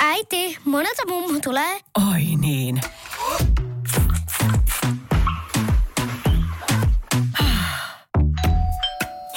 [0.00, 1.80] Äiti, monelta mummu tulee?
[2.12, 2.80] Oi niin.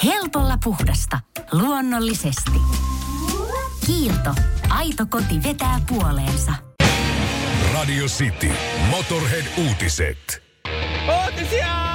[0.04, 1.20] Helpolla puhdasta.
[1.52, 2.60] Luonnollisesti.
[3.86, 4.34] Kiilto.
[4.68, 6.52] Aito koti vetää puoleensa.
[7.72, 8.50] Radio City.
[8.90, 10.42] Motorhead-uutiset.
[11.24, 11.87] Uutisia!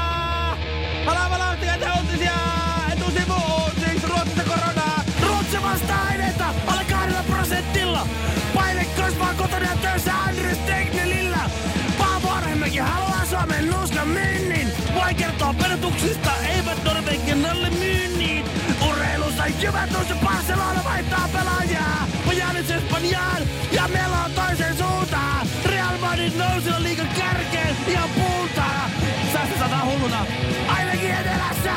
[12.73, 14.67] Arhemäki haluaa Suomen nuuskan myynnin!
[14.95, 18.45] Voi kertoa pedotuksista, eivät Norvegian alle myynnin!
[18.89, 22.07] Urheilussa Juventus ja Barcelona vaihtaa pelaajaa!
[22.25, 23.41] Pajanis Espanjaan
[23.71, 25.47] ja Melo toiseen suuntaan!
[25.65, 28.89] Real Madrid nousilla liigan kärkeen ja puultaa!
[29.33, 30.25] Säästä sataa hulluna!
[30.67, 31.73] Ainakin etelässä!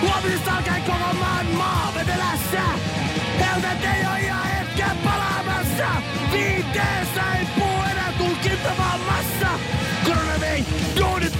[0.00, 2.62] Huomisesta alkaen koko maan maa vetelässä!
[3.40, 5.88] Helvet ei oo ihan hetken palaamassa!
[6.32, 9.87] Viiteessä ei puu enää vei duunit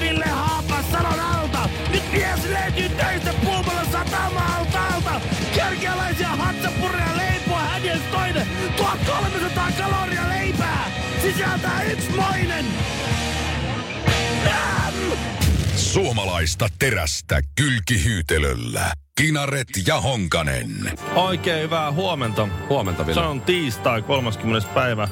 [0.09, 1.69] Ville Haapas salon alta!
[1.91, 5.20] Nyt mies löytyy töistä puumalla satamalta
[5.55, 8.47] Kerkealaisia hatsapureja leipua hänen toinen!
[8.77, 10.91] 1300 kaloria leipää!
[11.23, 12.64] Sisältää yksi moinen!
[15.77, 18.92] Suomalaista terästä kylkihyytelöllä.
[19.17, 20.98] Kinaret ja Honkanen.
[21.14, 22.48] Oikein hyvää huomenta.
[22.69, 23.27] Huomenta, Se Ville.
[23.27, 24.69] on tiistai 30.
[24.75, 25.09] päivä.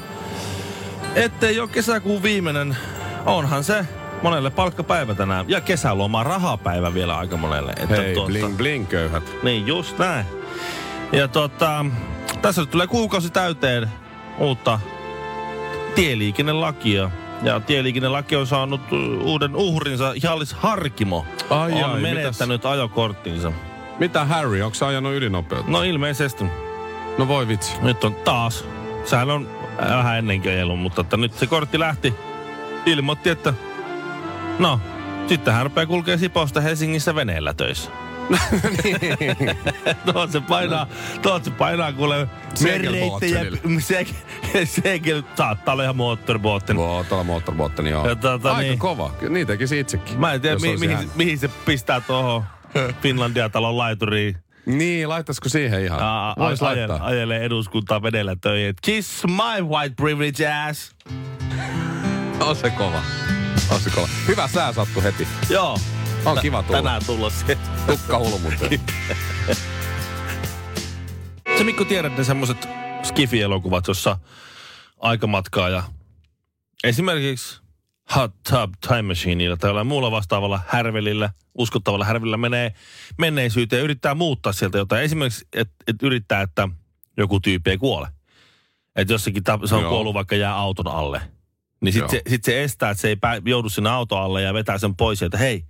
[1.15, 2.77] Ettei ole kesäkuun viimeinen,
[3.25, 3.85] onhan se
[4.21, 5.45] monelle palkkapäivä tänään.
[5.47, 7.71] Ja kesäloma rahapäivä vielä aika monelle.
[7.71, 9.23] Että Hei, bling bling köyhät.
[9.43, 10.25] Niin, just näin.
[11.11, 11.85] Ja tota,
[12.41, 13.91] tässä nyt tulee kuukausi täyteen
[14.39, 14.79] uutta
[15.95, 17.11] tieliikennelakia.
[17.43, 20.13] Ja tieliikennelaki on saanut uh, uuden uhrinsa.
[20.23, 23.51] Jallis Harkimo Ai on ai, menettänyt ajokorttinsa.
[23.99, 25.71] Mitä Harry, onko ajanut ylinopeutta?
[25.71, 26.45] No ilmeisesti.
[27.17, 27.73] No voi vitsi.
[27.81, 28.65] Nyt on taas.
[29.05, 32.13] Sehän on vähän ennenkin ajellut, mutta että nyt se kortti lähti.
[32.85, 33.53] Ilmoitti, että
[34.59, 34.79] no,
[35.27, 37.91] sitten hän rupeaa kulkea Siposta Helsingissä veneellä töissä.
[40.05, 40.87] tuohon se painaa,
[41.21, 42.27] tuohon se painaa kuule
[42.63, 43.45] merreittejä.
[43.79, 44.05] Se,
[44.65, 46.75] sekin saattaa olla ihan moottoribootin.
[47.09, 48.07] Tuolla moottorbotteni joo.
[48.07, 49.11] Ja tota Aika niin- kova.
[49.29, 50.19] Niin tekisin itsekin.
[50.19, 51.07] Mä en tiedä, mi- mihin, hän.
[51.15, 52.43] mihin se pistää tuohon
[53.01, 54.37] Finlandia-talon laituriin.
[54.65, 55.99] Niin, laittaisiko siihen ihan?
[56.01, 57.07] Aa, Vois ajel, laittaa.
[57.07, 58.73] ajelee eduskuntaa vedellä töihin.
[58.81, 60.95] Kiss my white privilege ass.
[62.39, 63.01] On se kova.
[63.95, 64.07] Kova.
[64.27, 65.27] Hyvä sää sattu heti.
[65.49, 65.79] Joo.
[66.25, 66.77] On Tä- kiva tulla.
[66.77, 67.57] Tänään tulla se.
[67.87, 68.19] Tukka.
[71.57, 72.67] Se Mikko tiedät ne semmoset
[73.03, 74.19] skifi-elokuvat, jossa
[74.99, 75.83] aikamatkaa ja
[76.83, 77.61] esimerkiksi
[78.15, 82.73] Hot Tub Time Machineilla tai jollain muulla vastaavalla härvelillä, uskottavalla härvelillä menee
[83.17, 85.03] menneisyyteen ja yrittää muuttaa sieltä jotain.
[85.03, 86.69] Esimerkiksi, että et yrittää, että
[87.17, 88.07] joku tyyppi ei kuole.
[88.95, 89.89] Että jossakin ta- se on Joo.
[89.91, 91.21] kuollut vaikka jää auton alle.
[91.81, 92.21] Niin sitten Joo.
[92.25, 94.95] se, sit se estää, että se ei pää, joudu sinne auton alle ja vetää sen
[94.95, 95.63] pois, että hei,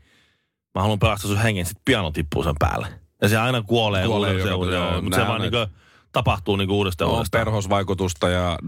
[0.76, 2.88] mä haluan pelastaa sun hengen, sitten piano tippuu sen päälle.
[3.22, 5.58] Ja se aina kuolee, Kuolee joka- uudestaan, joo, mutta se vaan niinku
[6.12, 7.46] tapahtuu niinku uudestaan On uudestaan.
[7.46, 8.60] perhosvaikutusta ja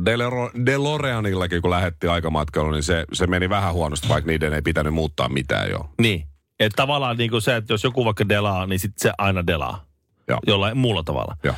[0.66, 5.30] DeLoreanillakin, kun lähetti aikamatkailuun, niin se, se meni vähän huonosti, vaikka niiden ei pitänyt muuttaa
[5.30, 5.90] mitään jo.
[6.02, 6.24] Niin.
[6.60, 9.86] Että tavallaan niinku se, että jos joku vaikka delaa, niin sitten se aina delaa.
[10.28, 10.40] Joo.
[10.48, 11.38] Jollain muulla tavalla.
[11.44, 11.56] Joo.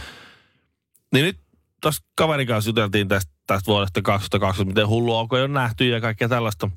[1.14, 1.38] Niin nyt
[1.82, 6.30] tuossa kaverin kanssa juteltiin tästä, tästä vuodesta 2020, miten hullua onko jo nähty ja kaikkea
[6.30, 6.70] tällaista.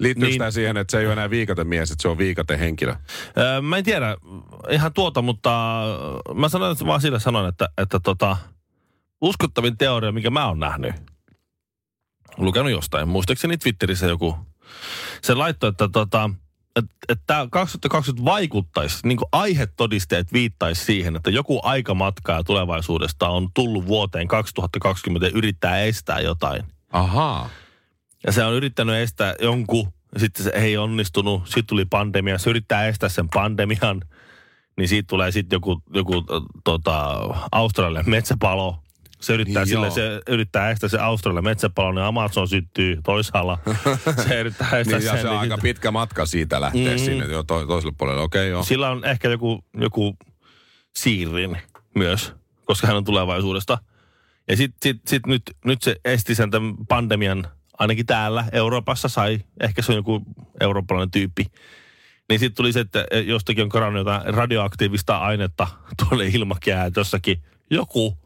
[0.00, 0.38] Liittyykö Niin.
[0.38, 2.94] tämä siihen, että se ei ole enää viikatemies, että se on viikatehenkilö?
[3.38, 4.16] Öö, mä en tiedä
[4.70, 5.82] ihan tuota, mutta
[6.34, 8.36] mä sanoin, että vaan sille sanoin, että, että tota,
[9.20, 10.94] uskottavin teoria, mikä mä oon nähnyt,
[12.36, 14.36] lukenut jostain, muistaakseni Twitterissä joku,
[15.22, 16.30] se laittoi, että tota,
[16.76, 23.48] että et tämä 2020 vaikuttaisi, niin kuin aihetodisteet viittaisi siihen, että joku aikamatka tulevaisuudesta on
[23.54, 26.62] tullut vuoteen 2020 ja yrittää estää jotain.
[26.92, 27.48] Ahaa.
[28.26, 32.86] Ja se on yrittänyt estää jonkun, sitten se ei onnistunut, sitten tuli pandemia, se yrittää
[32.86, 34.02] estää sen pandemian,
[34.76, 36.24] niin siitä tulee sitten joku, joku
[36.64, 37.18] tota,
[37.52, 38.78] Australian metsäpalo.
[39.22, 39.94] Se yrittää, Niin sille, joo.
[39.94, 43.58] se yrittää estää se Australian metsäpalo, niin Amazon syttyy toisaalla.
[44.28, 45.20] se yrittää estää Niin, ja sen.
[45.22, 46.98] se on niin aika pitkä matka siitä lähteä Mm.
[46.98, 48.22] sinne jo to, toiselle puolelle.
[48.22, 48.62] Okei, joo.
[48.64, 50.16] Sillä on ehkä joku, joku
[50.96, 51.58] siirin
[51.94, 52.32] myös,
[52.64, 53.78] koska hän on tulevaisuudesta.
[54.48, 57.46] Ja sitten sit, sit nyt, nyt se esti sen tämän pandemian,
[57.78, 60.22] ainakin täällä Euroopassa sai, ehkä se on joku
[60.60, 61.46] eurooppalainen tyyppi.
[62.28, 65.66] Niin sitten tuli se, että jostakin on karannut jotain radioaktiivista ainetta
[65.98, 68.18] tuonne ilmakehään, jossakin joku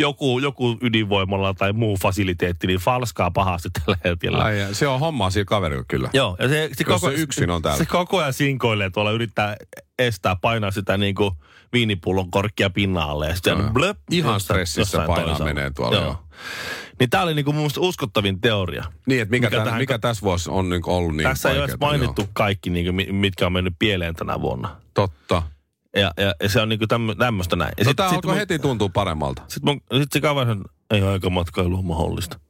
[0.00, 4.38] joku, joku ydinvoimalla tai muu fasiliteetti, niin falskaa pahasti tällä hetkellä.
[4.38, 6.10] Ai, se on hommaa sillä kaverilla kyllä.
[6.12, 7.78] Joo, ja se, se, Jos se yksin on täällä.
[7.78, 9.56] Se koko ajan sinkoilee tuolla, yrittää
[9.98, 11.30] estää, painaa sitä niin kuin
[11.72, 13.28] viinipullon korkkia pinnalle.
[13.28, 13.70] Ja sitten Joo.
[13.72, 15.44] blöp, Ihan stressissä painaa toisaalla.
[15.54, 16.18] menee tuolla, joo.
[17.00, 18.84] Niin tää oli niin kuin mun mielestä uskottavin teoria.
[19.06, 21.60] Niin, että mikä, Mikä tähän- mikä tässä vuosi on niin ollut niin Tässä ei ole
[21.60, 22.28] vaikeata, mainittu joo.
[22.32, 24.76] kaikki, niin kuin, mitkä on mennyt pieleen tänä vuonna.
[24.94, 25.42] Totta.
[25.96, 27.72] Ja, ja, ja se on niin kuin tämmöistä näin.
[27.78, 29.42] Ja No sit- tää sit alkoi mun- heti tuntua paremmalta.
[29.48, 32.40] Sitten mun, sit se kaveri sanoi, ei aikamatkailu ole mahdollista.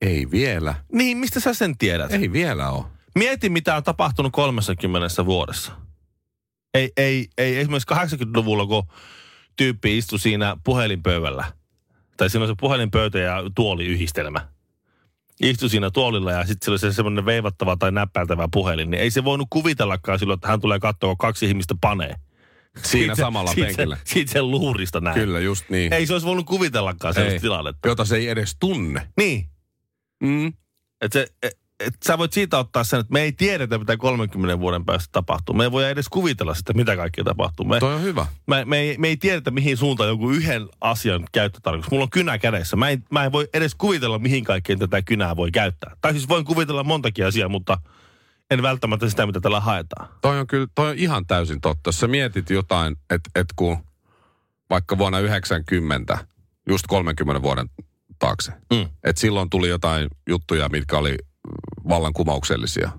[0.00, 0.74] Ei vielä.
[0.92, 2.12] Niin, mistä sä sen tiedät?
[2.12, 2.84] Ei vielä ole.
[3.14, 5.72] Mieti, mitä on tapahtunut 30 vuodessa.
[6.74, 8.82] Ei, ei, ei esimerkiksi 80-luvulla, kun
[9.56, 11.44] tyyppi istui siinä puhelinpöydällä.
[12.16, 14.48] Tai siinä on se puhelinpöytä ja tuoliyhdistelmä.
[15.42, 18.90] Istui siinä tuolilla ja sitten sillä oli se semmoinen veivattava tai näppäiltävä puhelin.
[18.90, 22.14] Niin ei se voinut kuvitellakaan silloin, että hän tulee katsoa, kun kaksi ihmistä panee.
[22.82, 23.96] Siinä se- samalla siitä, penkillä.
[23.96, 25.14] Se, siitä sen luurista näin.
[25.14, 25.92] Kyllä, just niin.
[25.92, 27.40] Ei se olisi voinut kuvitellakaan sellaista Ei.
[27.40, 27.88] tilannetta.
[27.88, 29.08] Jota se ei edes tunne.
[29.16, 29.48] Niin.
[30.22, 30.46] Mm.
[31.00, 34.58] Että se, et, et sä voit siitä ottaa sen, että me ei tiedetä, mitä 30
[34.60, 35.54] vuoden päästä tapahtuu.
[35.54, 37.66] Me ei voi edes kuvitella sitä, mitä kaikkea tapahtuu.
[37.66, 38.26] Me, Toi on hyvä.
[38.46, 41.90] me, me, ei, me ei tiedetä, mihin suuntaan joku yhden asian käyttötarkoitus.
[41.90, 42.76] Mulla on kynä kädessä.
[42.76, 45.96] Mä en, mä en voi edes kuvitella, mihin kaikkeen tätä kynää voi käyttää.
[46.00, 47.78] Tai siis voin kuvitella montakin asiaa, mutta
[48.50, 50.08] en välttämättä sitä, mitä tällä haetaan.
[50.22, 51.88] Toi on kyllä, toi on ihan täysin totta.
[51.88, 53.78] Jos sä mietit jotain, että et kun
[54.70, 56.18] vaikka vuonna 90,
[56.68, 57.66] just 30 vuoden
[58.18, 58.88] taakse, Mm.
[59.04, 61.16] että silloin tuli jotain juttuja, mitkä oli
[61.90, 62.90] vallankumouksellisia.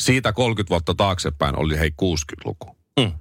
[0.00, 2.76] Siitä 30 vuotta taaksepäin oli hei 60-luku.
[3.00, 3.12] Mm.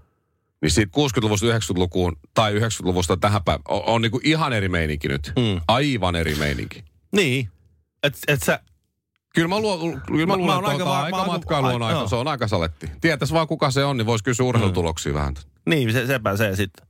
[0.62, 5.34] Niin siitä 60-luvusta 90-lukuun tai 90-luvusta tähän päivään on, on niinku ihan eri meininki nyt.
[5.36, 5.62] Mm.
[5.68, 6.84] Aivan eri meininki.
[7.16, 7.50] Niin.
[8.04, 8.60] Että et sä,
[9.36, 9.78] Kyllä mä, luo,
[10.08, 12.08] kyllä mä, Mä- luulen, että aika aika, va- aika matkailu on ai- aika, joo.
[12.08, 12.90] se on aika saletti.
[13.02, 15.34] Tietäis vaan kuka se on, niin voisi kysyä urheilutuloksia vähän.
[15.70, 16.88] niin se, sepä se sitten.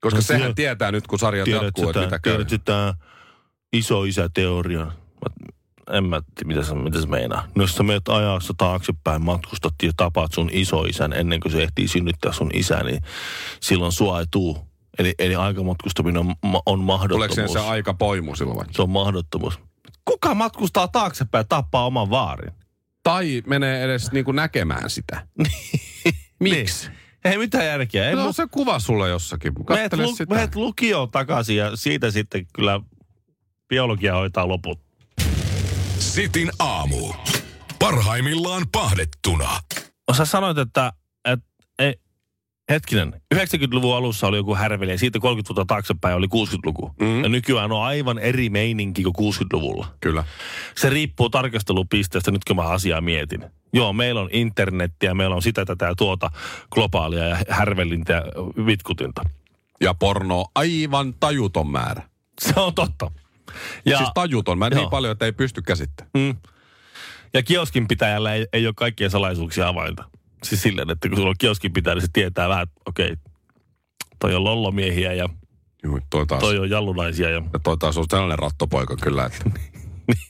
[0.00, 2.32] Koska No sehän tiedät- tietää nyt, kun sarjat Tiedätkö jatkuu, että tää- mitä käy.
[2.32, 2.94] Tiedätkö tämä
[3.72, 4.84] iso isäteoria?
[4.84, 5.52] Mä-
[5.92, 7.48] En mä tiedä, mitä se, mitä se meinaa.
[7.54, 11.88] No, jos sä menet ajassa taaksepäin, matkustat ja tapaat sun isoisän ennen kuin se ehtii
[11.88, 13.02] synnyttää sun isä, niin
[13.60, 14.58] silloin sua ei tuu.
[14.98, 17.34] Eli, eli aikamatkustaminen on, on Tuleeko mahdottomuus.
[17.34, 18.56] siihen se aika poimu silloin?
[18.58, 18.66] vai?
[18.70, 19.58] se on mahdottomuus.
[20.04, 22.52] Kuka matkustaa taaksepäin ja tappaa oman vaarin?
[23.02, 25.26] Tai menee edes niinku näkemään sitä.
[26.40, 26.88] Miksi?
[26.88, 26.96] Niin.
[27.24, 28.08] Ei mitään järkeä.
[28.08, 29.52] Ei No mu- se kuva sulle jossakin.
[29.68, 32.80] meet, lu- meet lukioon takaisin ja siitä sitten kyllä
[33.68, 34.85] biologia hoitaa loput.
[35.98, 37.12] Sitin aamu.
[37.78, 39.48] Parhaimmillaan pahdettuna.
[40.16, 40.92] Sä sanoit, että,
[41.24, 41.46] että
[41.78, 41.94] ei,
[42.70, 46.94] hetkinen, 90-luvun alussa oli joku härveli ja siitä 30 vuotta taaksepäin oli 60-luku.
[47.00, 47.22] Mm.
[47.22, 49.86] Ja nykyään on aivan eri meininki kuin 60-luvulla.
[50.00, 50.24] Kyllä.
[50.74, 53.44] Se riippuu tarkastelupisteestä, nyt kun mä asiaa mietin.
[53.72, 56.30] Joo, meillä on internettiä, meillä on sitä, tätä ja tuota
[56.70, 58.22] globaalia ja härvelintä ja
[58.66, 59.22] vitkutinta.
[59.80, 62.02] Ja porno aivan tajuton määrä.
[62.40, 63.10] Se on totta.
[63.86, 64.58] Ja, siis tajuton.
[64.58, 64.80] Mä Joo.
[64.80, 66.10] niin paljon, että ei pysty käsittämään.
[66.18, 66.36] mm,
[67.34, 70.04] ja kioskin pitäjällä ei, ei ole kaikkien salaisuuksia avainta.
[70.44, 73.16] Siis silleen, että kun sulla on kioskin pitäjä, niin se tietää vähän, että okei,
[74.18, 75.28] toi on lollomiehiä ja
[75.84, 76.40] Juu, toi taas.
[76.40, 77.30] toi on jallunaisia.
[77.30, 79.50] Ja, Ja toi taas on sellainen rattopoika kyllä, että...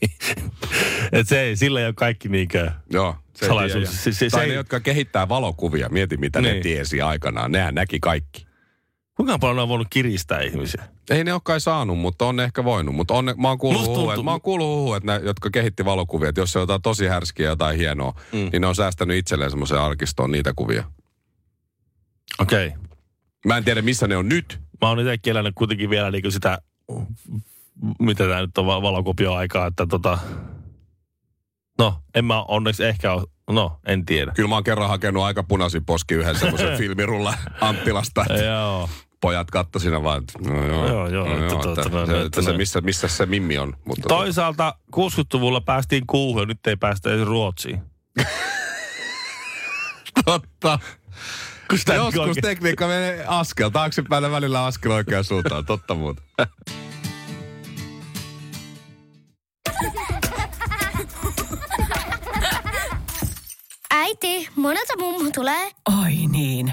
[1.13, 2.71] et se ei, sillä ei ole kaikki niinkö...
[2.91, 3.17] Joo.
[3.35, 3.83] Se Salaisuus.
[3.89, 3.97] tiedä.
[3.97, 6.63] Se- se- tai se ne, ei- jotka kehittää valokuvia, mieti mitä ne Niin.
[6.63, 7.53] tiesi aikanaan.
[7.53, 8.46] Nehän näki kaikki.
[9.17, 10.85] Kuinka paljon on voinut kiristää ihmisiä?
[11.11, 12.95] Ei ne ole kai saanut, mutta on ne ehkä voinut.
[12.95, 15.51] Mutta on ne, mä oon kuullut tuntuu- että, mä oon kuullut huhua, että ne, jotka
[15.51, 18.39] kehitti valokuvia, että jos se on jotain tosi härskiä jotain hienoa, mm.
[18.39, 20.85] niin ne on säästänyt itselleen semmoiseen arkistoon niitä kuvia.
[22.39, 22.67] Okei.
[22.67, 22.81] Okay.
[23.47, 24.61] Mä en tiedä, missä ne on nyt.
[24.81, 26.59] Mä oon itsekin elänyt kuitenkin vielä niinku sitä,
[27.99, 30.19] mitä tämä nyt on va- valokopio-aikaa, että tota...
[31.79, 34.33] No, en mä onneksi ehkä ole, no, en tiedä.
[34.33, 38.25] Kyllä mä oon kerran hakenut aika punaisin poski yhden semmoisen filmirulla Anttilasta.
[38.45, 38.89] Joo.
[39.27, 42.13] Pojat katto siinä vaan, että no joo, Joo, joo, no joo, tota, että, no, se,
[42.13, 43.77] että että se, missä, missä se mimmi on.
[43.85, 47.81] Mutta Toisaalta 60-luvulla päästiin kuuhun ja nyt ei päästä edes Ruotsiin.
[50.25, 50.79] totta.
[51.95, 56.23] Joskus tekniikka menee askel, taaksepäin ja välillä askel oikeaan suuntaan, totta muuta.
[63.91, 65.71] Äiti, monelta mummu tulee?
[66.03, 66.73] Oi niin.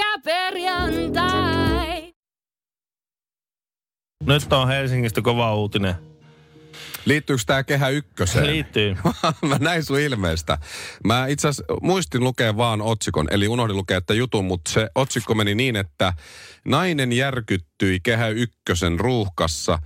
[0.00, 2.12] pelkkä perjantai.
[4.26, 5.94] Nyt on Helsingistä kova uutinen.
[7.04, 8.46] Liittyykö tämä kehä ykköseen?
[8.46, 8.96] Liittyy.
[9.48, 10.58] mä näin sun ilmeestä.
[11.04, 15.34] Mä itse asiassa muistin lukea vaan otsikon, eli unohdin lukea että jutun, mutta se otsikko
[15.34, 16.12] meni niin, että
[16.64, 19.78] nainen järkyttyi kehä ykkösen ruuhkassa,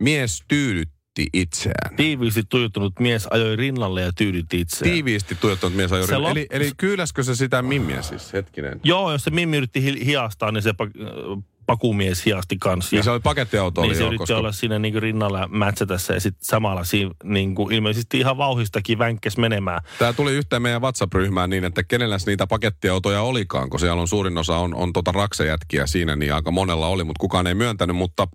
[0.00, 0.91] mies tyydytti
[1.32, 1.96] itseään.
[1.96, 4.92] Tiiviisti tuijottunut mies ajoi rinnalle ja tyydytti itseään.
[4.92, 6.28] Tiiviisti tuijottanut mies ajoi rinnalle.
[6.28, 8.32] lop- Eli, eli kyyläskö se sitä mimmiä siis?
[8.32, 8.80] Hetkinen.
[8.84, 12.96] Joo, jos se Mimmi yritti hi- hiastaa, niin se pa- pakumies hiasti kanssa.
[12.96, 14.36] Niin se oli pakettiauto niin oli se jo, yritti koska...
[14.36, 18.98] olla siinä niinku rinnalla ja mätsätä se ja sitten samalla siinä niinku ilmeisesti ihan vauhistakin
[18.98, 19.80] vänkkäs menemään.
[19.98, 24.38] Tämä tuli yhteen meidän WhatsApp-ryhmään niin, että kenellä niitä pakettiautoja olikaan, kun siellä on suurin
[24.38, 28.28] osa on, on tota raksejätkiä siinä, niin aika monella oli, mutta kukaan ei myöntänyt, mutta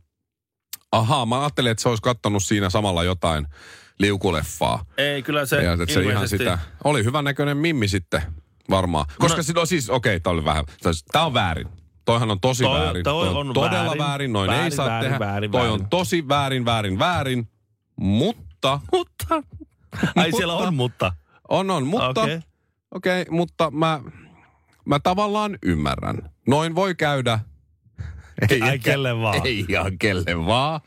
[0.91, 3.47] ahaa, mä ajattelin, että se olisi kattonut siinä samalla jotain
[3.99, 4.85] liukuleffaa.
[4.97, 8.21] Ei, kyllä se, ja että se ihan sitä, oli hyvän näköinen mimmi sitten
[8.69, 9.05] varmaan.
[9.19, 10.65] Koska No- no, no siis, okei, okay, tämä oli vähän,
[11.11, 11.67] tämä on väärin.
[12.05, 13.03] Toihan on tosi Toi- väärin.
[13.03, 14.03] toi on todella väärin.
[14.03, 15.25] väärin, noin ei Väärin, saa väärin, tehdä.
[15.25, 15.73] väärin, toi väärin.
[15.81, 17.49] on tosi väärin, väärin, väärin.
[17.95, 19.43] Mutta, Mutta.
[20.15, 21.13] Ai siellä Mutta- on mutta.
[21.49, 22.39] on on, mutta, Okei.
[22.91, 24.01] okei, okay, mutta mä,
[24.85, 26.29] mä tavallaan ymmärrän.
[26.47, 27.39] Noin voi käydä.
[28.49, 29.47] Ei, ehkä- kelle vaan.
[29.47, 30.81] Ei ihan kelle vaan.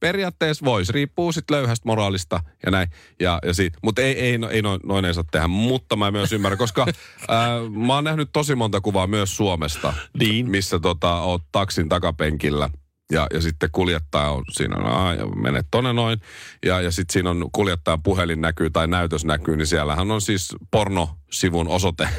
[0.00, 2.88] Periaatteessa voisi, riippuu sitten löyhästä moraalista ja näin.
[3.20, 3.78] Ja, ja siitä.
[3.82, 6.86] Mutta ei, ei, no- ei noin, noin ei saa tehdä, mutta mä myös ymmärrän, koska
[7.28, 7.48] ää,
[7.86, 10.50] mä oon nähnyt tosi monta kuvaa myös Suomesta, Niin.
[10.50, 12.70] missä tota, oot taksin takapenkillä
[13.12, 16.20] ja, ja sitten kuljettaja on siinä, no, ja menet tonne noin,
[16.66, 20.56] ja, ja sitten siinä on kuljettajan puhelin näkyy tai näytös näkyy, niin siellähän on siis
[20.70, 22.08] pornosivun osoite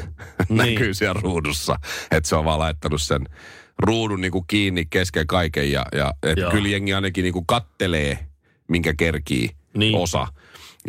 [0.48, 0.56] Niin.
[0.56, 1.76] näkyy siellä ruudussa,
[2.10, 3.28] että se on vaan laittanut sen
[3.78, 6.50] ruudun niinku kiinni kesken kaiken ja, ja et Joo.
[6.50, 8.18] kyllä jengi ainakin niinku kattelee,
[8.68, 9.96] minkä kerkii Niin.
[9.98, 10.26] osa.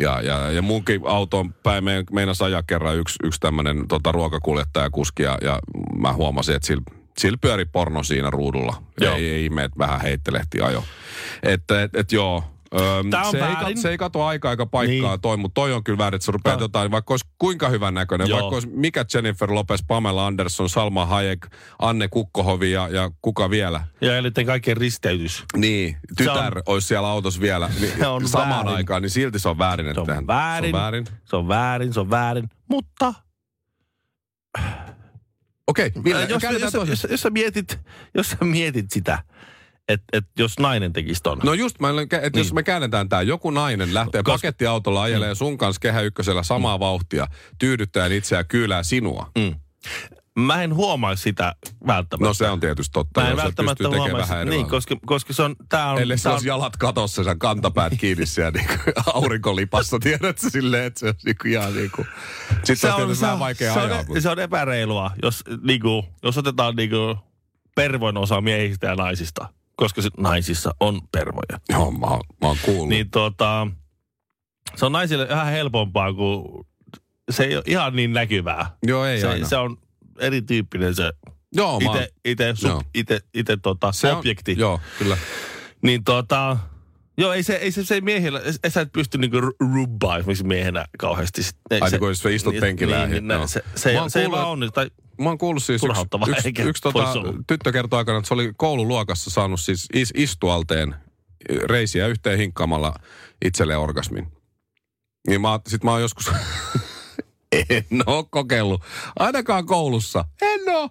[0.00, 5.22] Ja, ja, ja munkin autoon päin me, meinas ajaa kerran yksi, yksi tämmöinen tota, ruokakuljettajakuski
[5.22, 5.58] ja, ja
[5.98, 6.82] mä huomasin, että sillä,
[7.18, 8.82] sillä pyöri porno siinä ruudulla.
[9.00, 9.14] Joo.
[9.16, 10.84] Ei, ei ihme, että vähän heittelehti ajo.
[11.42, 12.44] Että et, et joo,
[12.80, 13.78] Öm, Tää on se, ei, väärin.
[13.78, 15.20] se ei kato aika aika paikkaa Niin.
[15.20, 17.94] toi, mutta toi on kyllä väärin, että sä rupeat Tää- jotain, vaikka olisi kuinka hyvän
[17.94, 18.38] näköinen, Joo.
[18.40, 21.46] vaikka olisi mikä Jennifer Lopez, Pamela Anderson, Salma Hayek,
[21.78, 23.84] Anne Kukkohovi ja, ja kuka vielä.
[24.00, 25.44] Ja eli kaikkien risteytys.
[25.56, 28.74] Niin, tytär on- olisi siellä autossa vielä niin, Se on samaan väärin.
[28.76, 29.86] aikaan, niin silti se on väärin.
[29.86, 30.70] Se Että on tehdään- väärin.
[30.70, 31.06] Se on väärin.
[31.24, 32.48] Se on väärin, se on väärin.
[32.68, 33.14] Mutta
[35.66, 36.92] Okei, Ville, jos, käännetään jos, toisen.
[36.92, 37.78] jos, jos, sä mietit,
[38.14, 39.22] jos sä mietit sitä,
[39.88, 41.38] että et jos nainen tekisi ton.
[41.44, 41.88] No just, mä,
[42.22, 42.54] että jos Niin.
[42.54, 47.26] me käännetään tämä, joku nainen lähtee Koska- pakettiautolla ajelee sun kanssa kehä ykkösellä samaa vauhtia,
[47.58, 49.30] tyydyttäen itseään kyylää sinua.
[49.38, 49.54] Mm.
[50.38, 51.54] Mä en huomaa sitä
[51.86, 52.28] välttämättä.
[52.28, 54.18] No se on tietysti totta, Mä en jos se välttämättä huomaa.
[54.20, 56.02] vähän eri Niin, koska, koska se on, tää on...
[56.02, 58.66] Ellei se tää olisi jalat katossa, sen kantapäät kiinni siellä niin
[59.14, 62.08] aurinkolipassa, tiedät sä silleen, että se on niin kuin ihan niin kuin...
[62.64, 64.04] Sitten on, tietysti vähän vaikea se, ajaa.
[64.08, 67.16] on, se on epäreilua, jos, niinku, jos otetaan niinku,
[67.74, 71.60] pervoin osa miehistä ja naisista, koska sit naisissa on pervoja.
[71.68, 72.88] Joo, mä, oon- mä oon kuullut.
[72.88, 73.66] Niin tota,
[74.76, 76.66] se on naisille vähän helpompaa, kun
[77.30, 78.76] se ei ole ihan niin näkyvää.
[78.86, 79.48] Joo, ei se, aina.
[79.48, 79.76] se on
[80.18, 81.12] erityyppinen se
[81.56, 82.54] Joo, mä ite, ite, Joo.
[82.56, 84.56] sub, ite, ite tota, se on- objekti.
[84.58, 85.16] Joo, kyllä.
[85.82, 86.56] Niin tota,
[87.16, 90.18] joo, ei se, ei se, se ei miehillä, ei sä et pysty niinku ru- rubbaa
[90.18, 91.42] esimerkiksi miehenä kauheasti.
[91.70, 93.46] Ei Ai se- jos sä istut niin, penkillä Niin, niin, joo.
[93.46, 94.70] se, se, Mä ei, oon se ei kuullut, vaan on.
[94.74, 97.12] Tai, Mä oon kuullut siis, yksi, yksi, eikä yksi tota,
[97.46, 100.94] tyttö kertoi aikana, että se oli koululuokassa saanut siis is, istualteen
[101.64, 102.94] reisiä yhteen hinkkaamalla
[103.44, 104.26] itselleen orgasmin.
[105.28, 106.30] Niin mä, sit mä oon joskus,
[107.70, 108.82] en oo kokeillut,
[109.18, 110.90] ainakaan koulussa, en oo.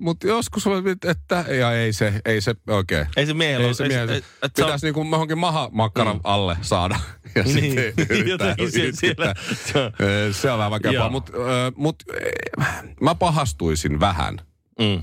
[0.00, 3.06] Mutta joskus oli, että ja ei se, ei se oikein.
[3.16, 4.14] ei se miehellä Ei se miehellä.
[4.16, 6.20] et se on- Pitäisi niinku johonkin mahamakkaran Mm.
[6.24, 7.00] alle saada.
[7.34, 9.34] Ja Niin, sitten jotenkin se- siellä-
[10.00, 11.32] Ö, Se on vähän vaikeampaa, mutta
[11.76, 12.02] mut,
[13.00, 14.38] mä pahastuisin vähän.
[14.78, 15.02] Mm.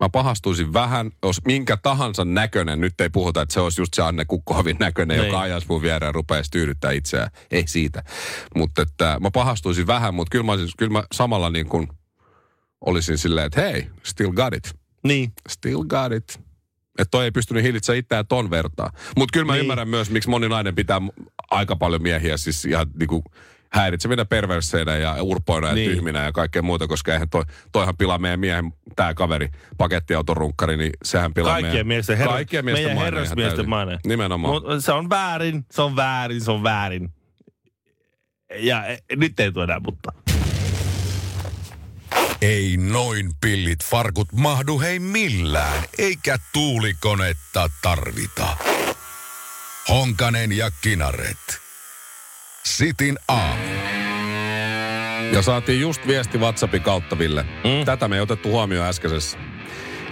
[0.00, 4.02] Mä pahastuisin vähän, jos minkä tahansa näköinen, nyt ei puhuta, että se olisi just se
[4.02, 5.26] Anne Kukkohovin näköinen, Niin.
[5.26, 7.30] joka ajaisi mun viereen ja rupeaisi tyydyttää itseään.
[7.50, 8.02] Ei siitä.
[8.56, 11.88] Mutta että mä pahastuisin vähän, mutta kyllä mä, kyllä mä samalla niin kuin
[12.86, 14.74] olisin silleen, että hei, still got it.
[15.04, 15.32] Niin.
[15.48, 16.40] Still got it.
[16.98, 18.90] Että toi ei pystynyt hillitsemään itseään ton vertaa.
[19.16, 19.60] Mutta kyllä mä Niin.
[19.60, 21.00] ymmärrän myös, miksi moni nainen pitää
[21.50, 23.24] aika paljon miehiä siis ihan niinku
[23.72, 25.90] häiritsevinä perverseinä ja urpoina ja Niin.
[25.90, 29.48] tyhminä ja kaikkea muuta, koska eihän toi, toihan pilaa meidän miehen, tää kaveri,
[29.78, 33.98] pakettiautorunkkari, niin sehän pilaa Kaikkien meidän, miesten, herra, kaikkien miesten meidän herrasmiesten maine.
[34.06, 34.54] Nimenomaan.
[34.54, 37.10] Mut se on väärin, se on väärin, se on väärin.
[38.58, 40.12] Ja e, nyt ei tule enää mutta.
[42.40, 48.56] Ei noin pillit farkut mahdu hei millään, eikä tuulikonetta tarvita.
[49.88, 51.60] Honkanen ja Kinaret.
[52.64, 53.62] Sitin aamu.
[55.32, 57.42] Ja saatiin just viesti WhatsAppin kautta, Ville.
[57.42, 57.84] Mm.
[57.84, 59.38] Tätä me ei otettu huomioon äskeisessä.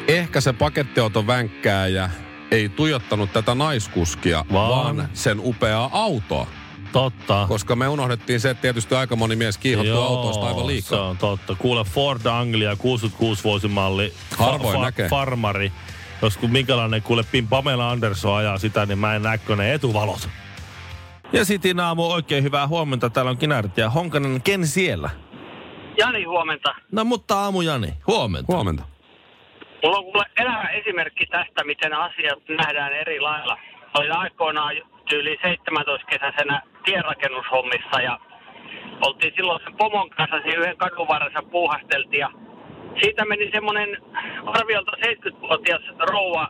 [0.09, 2.11] ehkä se pakettiauton vänkkääjä
[2.51, 4.97] ei tuijottanut tätä naiskuskia, Vaan?
[4.97, 6.47] vaan, sen upeaa autoa.
[6.93, 7.45] Totta.
[7.49, 11.09] Koska me unohdettiin se, että tietysti aika moni mies kiihottuu autoista aivan se liikaa.
[11.09, 11.55] on totta.
[11.59, 14.13] Kuule Ford Anglia 66 vuosimalli.
[14.39, 15.09] Harvoin näkee.
[15.09, 15.73] Farmari.
[16.23, 19.75] Jos kun minkälainen kuule Pim Pamela Andersson ajaa sitä, niin mä en näe kun ne
[19.75, 20.29] etuvalot.
[21.33, 23.11] Ja Sitin aamu oikein hyvää huomenta.
[23.11, 24.43] Täällä on Kinaret ja Honkanen.
[24.43, 25.11] Ken siellä?
[25.99, 26.75] Jani, huomenta.
[26.93, 27.95] No mutta aamu Jani.
[28.07, 28.53] Huomenta.
[28.53, 28.83] Huomenta.
[29.85, 33.59] Mulla on kuule elävä esimerkki tästä, miten asiat nähdään eri lailla.
[33.99, 34.75] Olin aikoinaan
[35.13, 38.19] yli 17-kesäisenä tienrakennushommissa ja
[39.07, 42.31] oltiin silloin sen pomon kanssa siinä yhden kadun varressa puuhasteltiin ja
[43.03, 43.89] siitä meni semmoinen
[44.47, 46.49] arviolta 70-vuotias rouva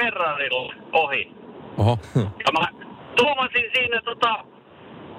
[0.00, 1.32] Ferrarilla ohi.
[1.78, 1.98] Oho.
[2.16, 2.66] Ja mä
[3.16, 4.44] tuumasin siinä tota,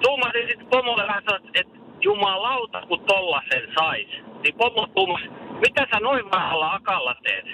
[0.02, 1.22] tuumasin sitten pomolle vähän
[1.54, 4.24] että jumalauta kun tollasen sais.
[4.42, 5.20] Niin pomo tuumas,
[5.60, 7.46] mitä sä noin vähällä akalla teet?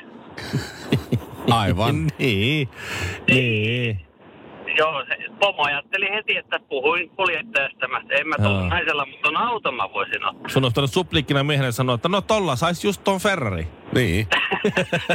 [1.61, 1.95] Aivan.
[2.19, 2.69] niin.
[3.29, 4.10] Niin.
[4.81, 7.89] Joo, se pomo ajatteli heti, että puhuin kuljettajasta.
[7.89, 10.49] Mä, en mä tuolla naisella, mutta on auto mä voisin ottaa.
[10.49, 13.69] Sun olisi pitänyt supliikkina miehenä sanoa, että no tolla sais just ton Ferrari.
[13.95, 14.27] Niin.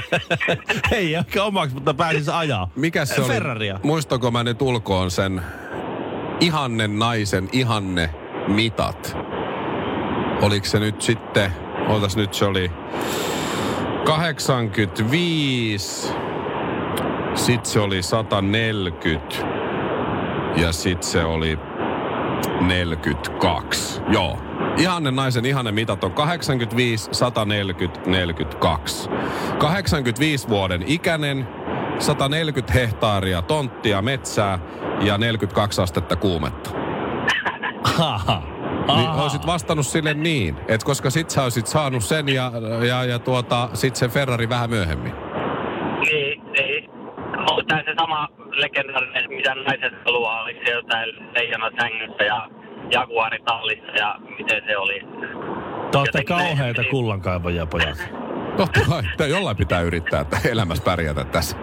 [0.92, 2.70] Ei ehkä omaksi, mutta pääsis ajaa.
[2.76, 3.28] Mikä se oli?
[3.28, 3.80] Ferraria.
[3.84, 5.42] Muistako mä nyt ulkoon sen
[6.40, 8.10] ihanne naisen ihanne
[8.48, 9.18] mitat?
[10.42, 11.52] Oliko se nyt sitten,
[11.90, 12.72] ootas nyt se oli
[14.06, 16.14] 85,
[17.36, 19.55] sit se oli 140
[20.58, 21.60] ja sit se oli
[22.62, 24.02] 42.
[24.10, 24.40] Joo.
[24.78, 29.10] Ihanne naisen ihanne mitat on 85, 140, 42.
[29.58, 31.48] 85 vuoden ikäinen,
[32.00, 34.60] 140 hehtaaria tonttia metsää
[35.02, 36.70] ja 42 astetta kuumetta.
[38.96, 42.52] Niin olisit vastannut sille niin, että koska sit sä olisit saanut sen ja,
[42.88, 45.14] ja, ja tuota, sit sen Ferrari vähän myöhemmin.
[46.00, 46.90] Niin, niin.
[47.52, 52.50] On tää se sama legendaarinen, mitä naiset haluaa, oli se jotain leijona sängyssä ja
[52.92, 55.02] jaguaritallissa ja miten se oli.
[56.12, 57.98] Te kauheita kullankaivajia, pojat.
[58.58, 58.80] Totta
[59.18, 61.58] kai, jollain pitää yrittää että elämässä pärjätä tässä.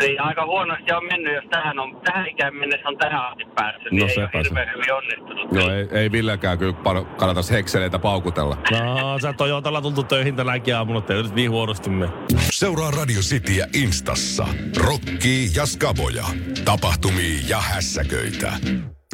[0.00, 3.92] Niin aika huonosti on mennyt, jos tähän, on, tähän ikään mennessä on tähän asti päässyt,
[3.92, 5.52] niin No ei ole hirveän hyvin onnistunut.
[5.52, 6.74] Joo, ei, ei Villekään kyllä
[7.16, 8.56] kannata hekseleitä paukutella.
[8.70, 12.08] No, sä Toyotalla tultu töihin tänäkin aamulla, että ei nyt niin huonosti me.
[12.52, 14.46] Seuraa Radio Cityä Instassa.
[14.76, 16.24] Rokkii ja skaboja.
[16.64, 18.52] Tapahtumia ja hässäköitä.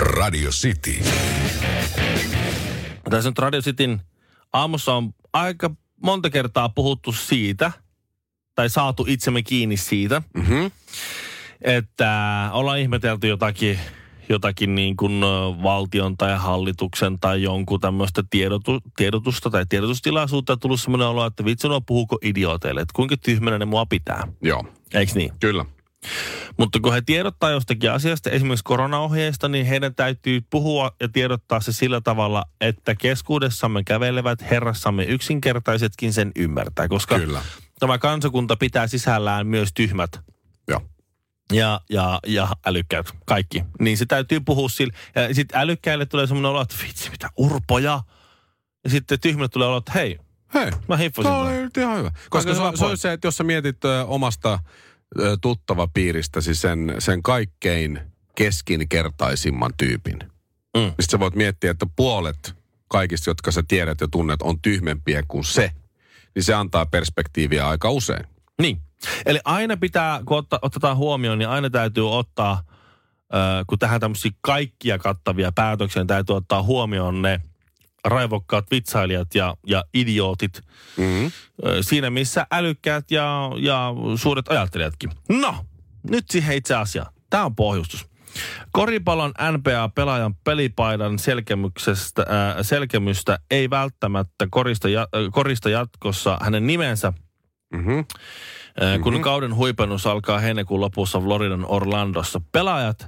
[0.01, 1.05] Radio City.
[3.11, 4.01] Tässä nyt Radio Cityn
[4.53, 5.71] aamussa on aika
[6.03, 7.73] monta kertaa puhuttu siitä,
[8.55, 10.71] tai saatu itsemme kiinni siitä, Mm-hmm.
[11.61, 13.79] että ollaan ihmetelty jotakin,
[14.29, 15.21] jotakin niin kuin
[15.63, 21.45] valtion tai hallituksen tai jonkun tämmöistä tiedotu, tiedotusta tai tiedotustilaisuutta ja tullut semmoinen olo, että
[21.45, 24.29] vitsi no puhuko idiooteille, että kuinka tyhmänä ne mua pitää.
[24.43, 25.33] Joo, Eikö niin?
[25.41, 25.65] kyllä.
[26.59, 31.73] Mutta kun he tiedottaa jostakin asiasta, esimerkiksi koronaohjeista, niin heidän täytyy puhua ja tiedottaa se
[31.73, 37.43] sillä tavalla, että keskuudessamme kävelevät herrassamme yksinkertaisetkin sen ymmärtää, koska Kyllä.
[37.83, 40.21] Tämä kansakunta pitää sisällään myös tyhmät
[40.69, 40.81] Joo.
[41.53, 43.65] ja, ja, ja älykkäät, kaikki.
[43.81, 44.93] Niin se täytyy puhua sillä.
[45.15, 48.01] Ja sitten älykkäille tulee semmoinen olo, että vitsi, mitä urpoja.
[48.85, 50.19] Ja sitten tyhmille tulee olo, että hei,
[50.55, 51.33] Hei, mä hiffasin.
[51.33, 51.47] Tämän.
[51.47, 52.11] oli ihan hyvä.
[52.31, 54.59] Koska Aika se, hyvä se on se, että jos sä mietit ö, omasta
[55.21, 58.01] ö, tuttava piiristäsi sen, sen kaikkein
[58.35, 60.19] keskinkertaisimman tyypin,
[60.77, 60.81] Mm.
[60.81, 62.55] niin sit sä voit miettiä, että puolet
[62.89, 65.71] kaikista, jotka sä tiedät ja tunnet, on tyhmempiä kuin se.
[66.35, 68.27] Niin se antaa perspektiiviä aika usein.
[68.63, 68.83] Niin.
[69.27, 72.53] Eli aina pitää, kun otta, otetaan huomioon, niin aina täytyy ottaa,
[73.35, 77.41] äh, kun tähän tämmöisiä kaikkia kattavia päätöksiä, niin täytyy ottaa huomioon ne
[78.05, 80.61] raivokkaat vitsailijat ja, ja idiootit
[80.97, 81.25] Mm-hmm.
[81.27, 81.33] äh,
[81.81, 85.11] siinä, missä älykkäät ja, ja suuret ajattelijatkin.
[85.29, 85.65] No,
[86.11, 87.13] nyt siihen itse asiaan.
[87.31, 88.12] Tämä on pohjustus.
[88.73, 97.13] Koripallon NBA-pelaajan pelipaidan selkemyksestä, äh, selkemystä ei välttämättä korista, ja, äh, korista jatkossa hänen nimensä
[97.73, 97.93] Mm-hmm.
[97.95, 99.03] mm-hmm.
[99.03, 102.41] kun kauden huipennus alkaa heinäkuun lopussa Floridan Orlandossa.
[102.53, 103.07] Pelaajat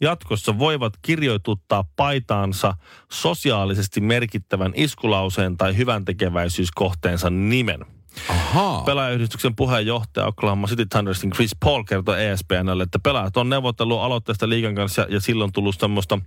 [0.00, 2.74] jatkossa voivat kirjoituttaa paitaansa
[3.12, 7.93] sosiaalisesti merkittävän iskulauseen tai hyvän tekeväisyyskohteensa nimen.
[8.28, 8.82] Ahaa.
[8.82, 14.74] Pelaajayhdistyksen puheenjohtaja Oklahoma City Thundersin Chris Paul kertoi ESPNlle, että pelaajat on neuvotellut aloitteesta liigan
[14.74, 16.18] kanssa ja, silloin tullut semmoista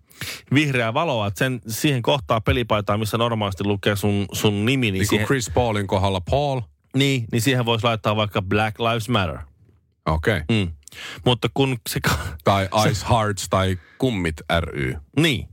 [0.53, 5.01] vihreää valoa, että sen, siihen kohtaa pelipaitaa, missä normaalisti lukee sun, sun nimi, niin, niin
[5.01, 6.61] kuin siihen, Chris Paulin kohdalla Paul.
[6.95, 9.37] niin, niin siihen voisi laittaa vaikka Black Lives Matter.
[10.05, 10.37] Okei.
[10.37, 10.57] Okay.
[10.57, 10.71] Mm.
[11.25, 11.99] Mutta kun se...
[12.43, 14.95] Tai Ice Hearts tai Kummit ry.
[15.19, 15.47] Niin.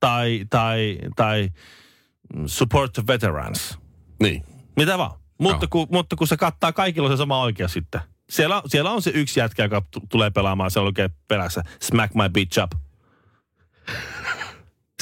[0.00, 1.48] Tai, tai, tai
[2.46, 3.78] support the veterans.
[4.22, 4.44] Niin.
[4.76, 5.19] Mitä vaan.
[5.40, 8.00] Mutta kun, mutta kun se kattaa kaikilla se sama oikeus sitten.
[8.30, 12.28] Siellä, siellä on se yksi jätkä, joka t- tulee pelaamaan, se lukee perässä smack my
[12.28, 12.72] bitch up.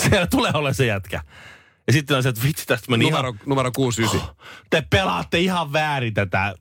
[0.00, 1.20] Siellä tulee olla se jätkä.
[1.86, 4.36] Ja sitten on se, että vitsi tästä meni Numero, ihan, numero 69.
[4.70, 6.54] te pelaatte ihan väärin tätä,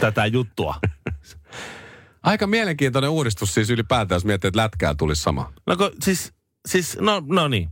[0.00, 0.74] tätä juttua.
[2.22, 5.52] Aika mielenkiintoinen uudistus siis ylipäätään, jos miettii, että lätkää tulisi sama.
[5.66, 6.32] No kun, siis,
[6.68, 7.68] siis no, no niin.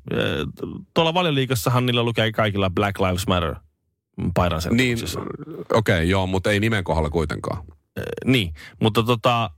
[0.94, 3.54] Tuolla valioliikassahan niillä lukee kaikilla Black Lives Matter
[4.34, 4.98] paidan Niin,
[5.72, 7.64] okei, okay, joo, mutta ei nimen kohdalla kuitenkaan.
[8.24, 9.50] Niin, mutta tota,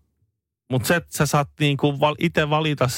[0.71, 2.89] mutta se, että sä saat niinku val, itse valita,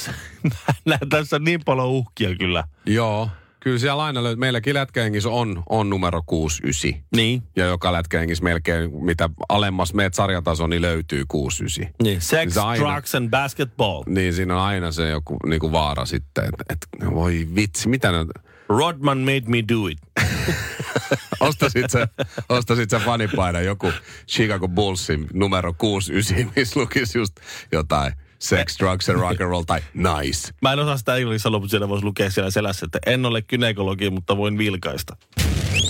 [1.09, 2.63] tässä on niin paljon uhkia kyllä.
[2.85, 4.39] Joo, kyllä siellä aina löytyy.
[4.39, 7.07] Meilläkin lätkäjengissä on, on numero 69.
[7.15, 7.43] Niin.
[7.55, 11.93] Ja joka lätkäjengissä melkein, mitä alemmas meet sarjataso, niin löytyy 69.
[12.03, 12.21] niin.
[12.21, 14.03] Sex, Se aina- drugs and basketball.
[14.07, 18.25] Niin siinä on aina se joku niinku vaara sitten, että et, voi vitsi, mitä ne...
[18.69, 19.97] Rodman made me do it.
[21.39, 22.07] Ostasit se,
[22.49, 23.91] ostasit se fanipaidan joku
[24.27, 27.33] Chicago Bullsin numero 69, missä lukisi just
[27.71, 30.49] jotain sex, drugs and rock and roll tai nice.
[30.61, 33.41] Mä en osaa sitä englanniksi sanoa, mutta siellä voisi lukea siellä selässä, että en ole
[33.41, 35.17] kynekologi, mutta voin vilkaista.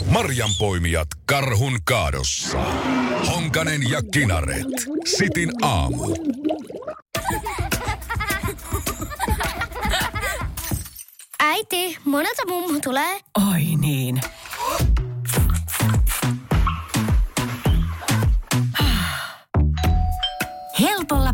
[0.05, 2.57] Marjan poimijat karhun kaadossa.
[3.27, 4.67] Honkanen ja Kinaret.
[5.05, 6.15] Sitin aamu.
[11.39, 13.19] Äiti, monelta mummu tulee?
[13.51, 14.21] Oi niin.